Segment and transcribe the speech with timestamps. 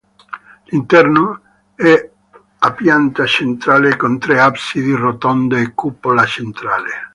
[0.71, 1.41] L'interno
[1.75, 2.09] è
[2.57, 7.09] a pianta centrale con tre absidi rotonde e cupola centrale.